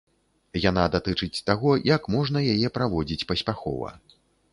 Яна 0.69 0.85
датычыць 0.95 1.43
таго, 1.49 1.69
як 1.89 2.07
можна 2.15 2.43
яе 2.55 2.67
праводзіць 2.79 3.27
паспяхова. 3.33 3.93